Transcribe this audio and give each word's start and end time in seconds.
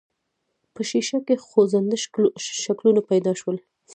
په 0.73 0.81
ښيښه 0.89 1.19
کې 1.25 1.35
خوځنده 1.47 1.97
شکلونه 2.63 3.01
پيدا 3.09 3.31
شول. 3.39 3.57